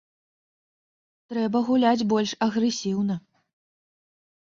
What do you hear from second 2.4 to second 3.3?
агрэсіўна.